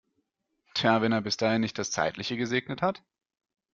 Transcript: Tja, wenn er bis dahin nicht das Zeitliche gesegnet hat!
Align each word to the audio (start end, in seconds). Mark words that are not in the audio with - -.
Tja, 0.73 1.03
wenn 1.03 1.11
er 1.11 1.21
bis 1.21 1.37
dahin 1.37 1.61
nicht 1.61 1.77
das 1.77 1.91
Zeitliche 1.91 2.35
gesegnet 2.35 2.81
hat! 2.81 3.03